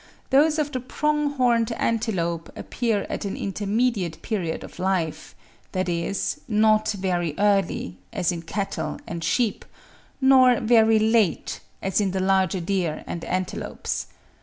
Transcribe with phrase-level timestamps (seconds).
[0.31, 6.89] those of the prong horned antelope appear at an intermediate period of life,—that is, not
[6.93, 9.63] very early, as in cattle and sheep,
[10.19, 14.07] nor very late, as in the larger deer and antelopes.